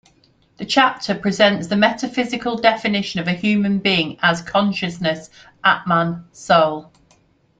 [0.57, 5.29] The chapter presents the metaphysical definition of a human being as Consciousness,
[5.63, 6.91] Atman, Soul.